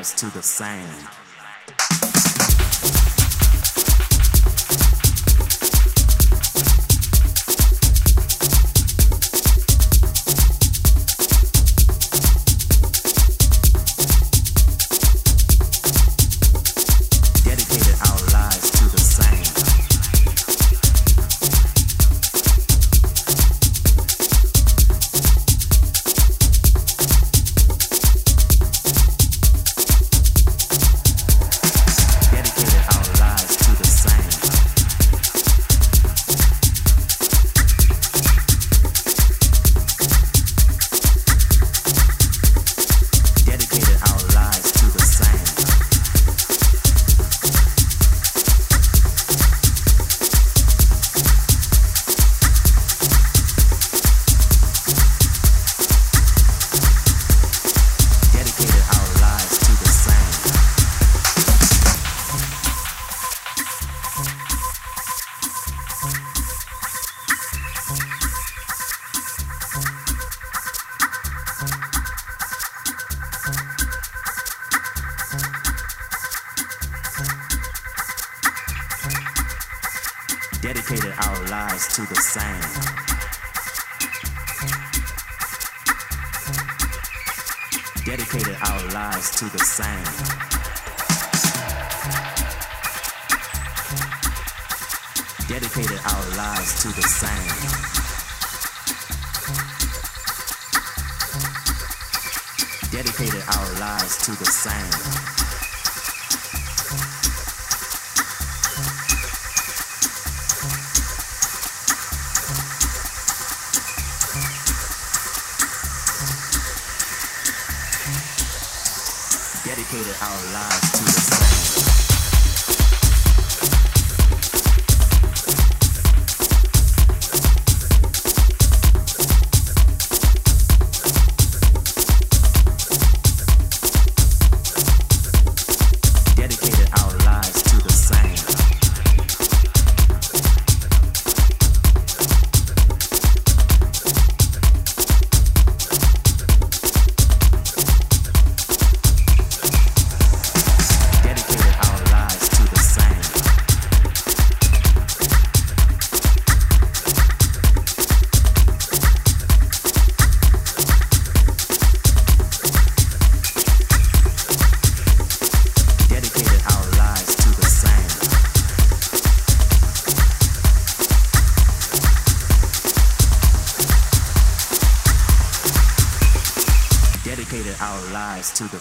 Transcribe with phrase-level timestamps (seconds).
[0.00, 1.29] lives to the sand.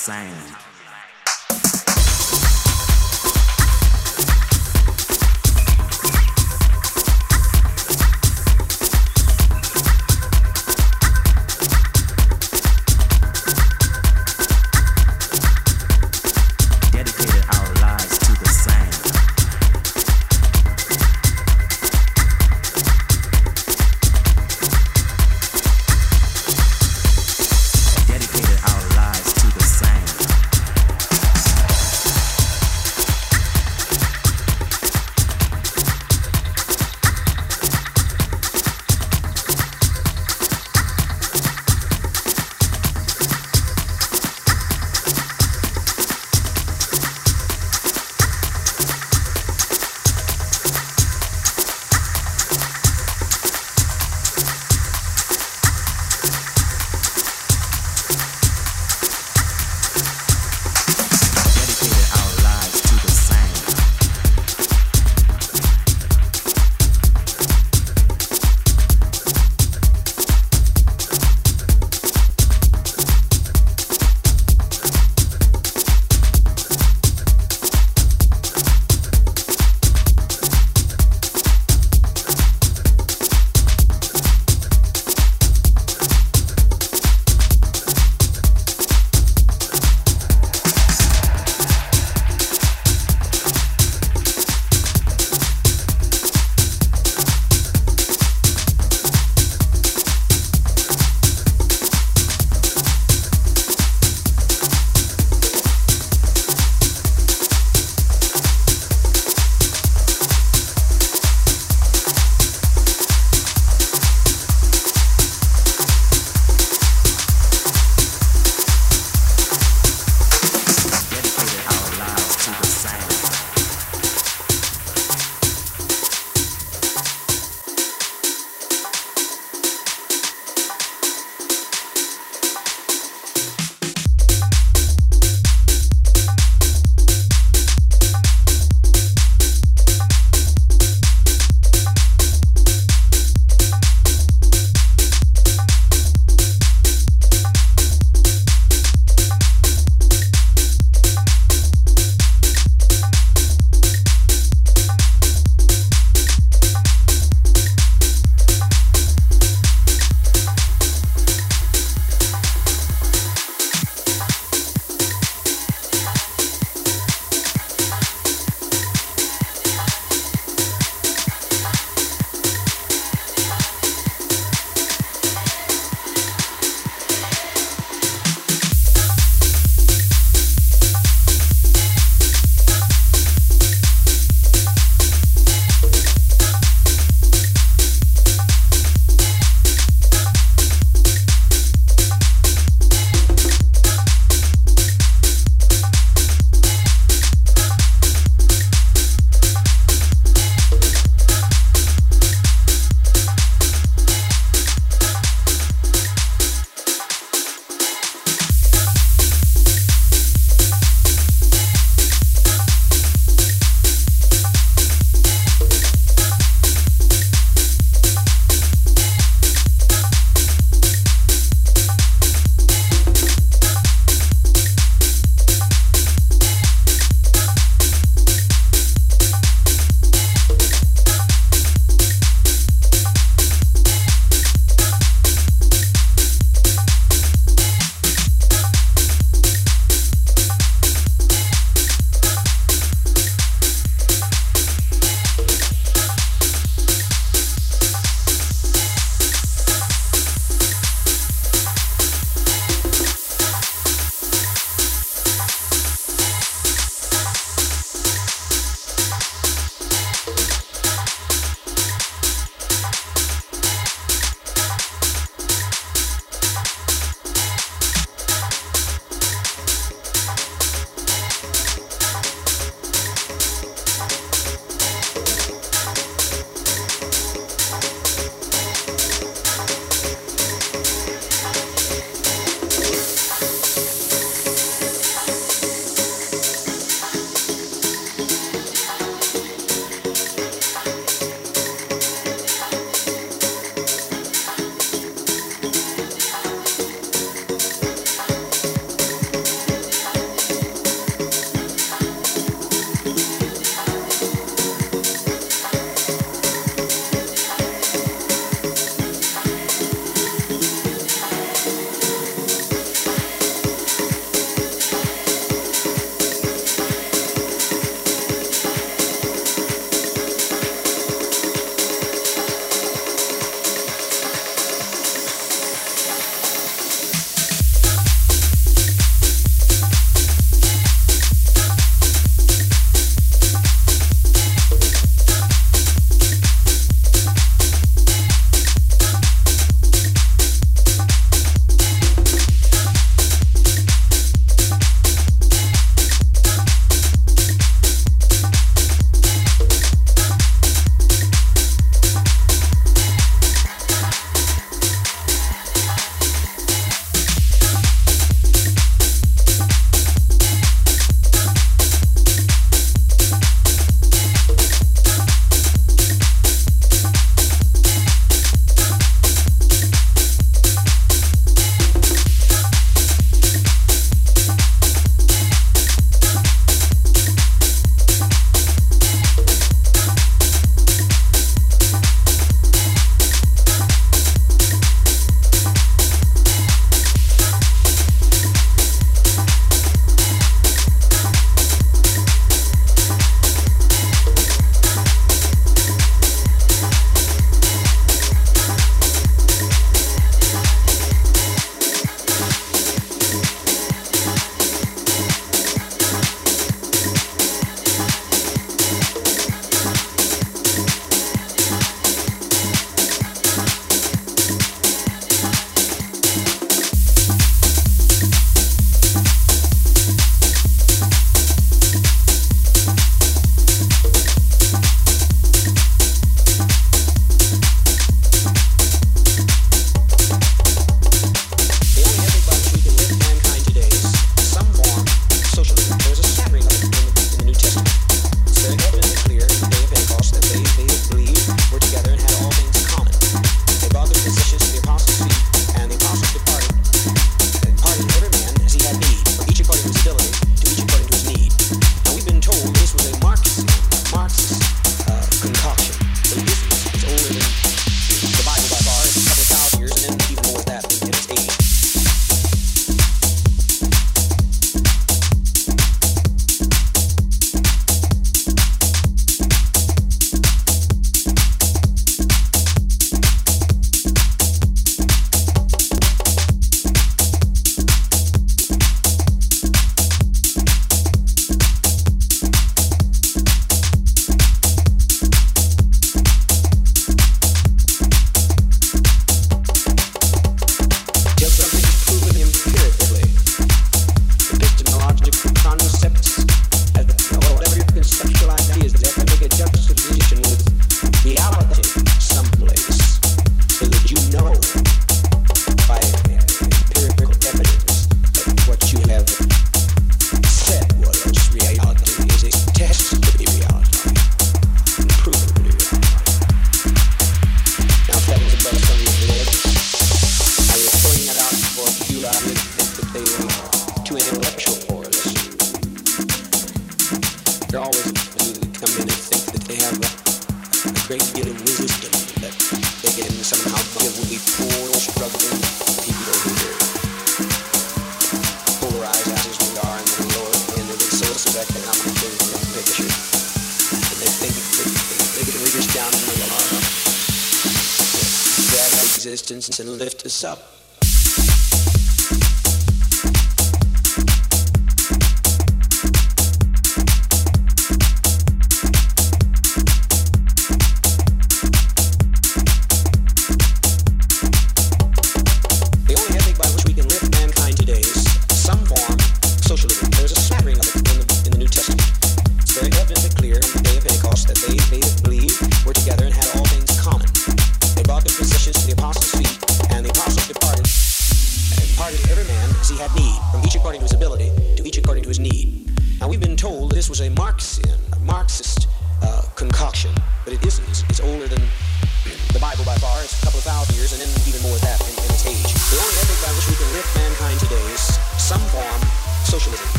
[0.00, 0.49] Sand.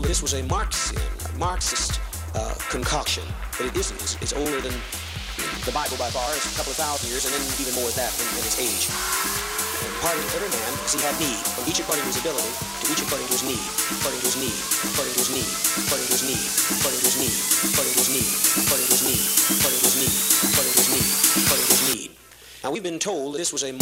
[0.00, 0.96] though this was a Marxian,
[1.38, 2.00] Marxist
[2.34, 3.24] uh, concoction,
[3.56, 4.00] but it isn't.
[4.00, 4.72] It's, it's, older than
[5.66, 6.24] the Bible by far.
[6.36, 8.56] It's a couple of thousand years, and then even more than that in, in its
[8.60, 8.88] age.
[8.88, 12.48] And part of every man, is he had need, from each according to his ability,
[12.48, 13.64] to each according to his need,
[14.00, 14.56] according to his need,
[14.88, 15.50] according to his need,
[15.84, 16.44] according to his need,
[16.80, 17.34] according to his need,
[17.68, 19.20] according to his need, according to his need,
[19.52, 20.12] according to his need,
[20.48, 21.08] according to his need,
[21.44, 22.10] according to his need.
[22.62, 23.72] Now we've been told that this was a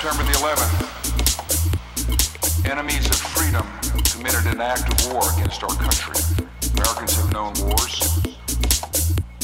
[0.00, 0.08] the
[0.40, 0.80] 11th,
[2.70, 3.66] enemies of freedom
[4.10, 6.16] committed an act of war against our country.
[6.72, 8.00] Americans have known wars,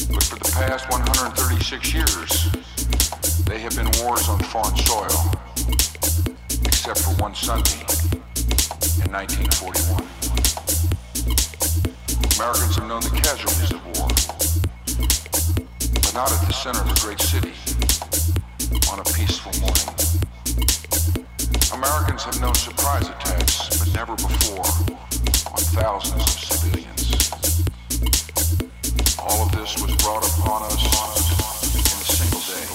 [0.09, 2.49] but for the past 136 years,
[3.45, 5.29] they have been wars on foreign soil,
[6.65, 7.85] except for one Sunday
[9.05, 10.01] in 1941.
[12.33, 14.09] Americans have known the casualties of war,
[16.01, 17.53] but not at the center of a great city
[18.91, 20.06] on a peaceful morning.
[21.73, 24.65] Americans have known surprise attacks, but never before
[25.51, 27.31] on thousands of civilians.
[29.19, 30.83] All of this was brought upon us
[31.75, 32.67] in a single day.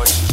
[0.00, 0.29] questions.